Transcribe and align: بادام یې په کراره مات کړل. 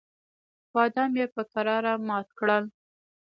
بادام 0.73 1.11
یې 1.19 1.25
په 1.35 1.41
کراره 1.51 1.93
مات 2.07 2.27
کړل. 2.39 2.63